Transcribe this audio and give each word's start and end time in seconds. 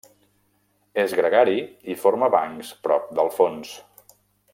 És 1.03 1.13
gregari 1.19 1.59
i 1.95 1.97
forma 2.05 2.31
bancs 2.37 2.71
prop 2.89 3.05
del 3.21 3.31
fons. 3.37 3.75